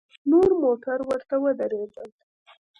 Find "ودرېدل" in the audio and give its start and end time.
1.43-2.09